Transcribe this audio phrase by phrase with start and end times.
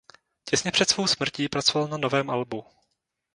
[0.45, 2.65] Těsně před svou smrtí pracoval na novém albu.